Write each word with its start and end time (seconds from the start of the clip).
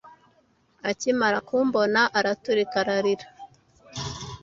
Akimara 0.89 1.37
kumbona, 1.47 2.01
araturika 2.17 2.75
ararira. 2.83 3.25